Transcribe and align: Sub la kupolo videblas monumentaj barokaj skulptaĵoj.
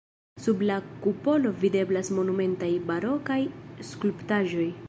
Sub 0.43 0.63
la 0.69 0.77
kupolo 1.03 1.51
videblas 1.65 2.11
monumentaj 2.21 2.73
barokaj 2.91 3.41
skulptaĵoj. 3.93 4.71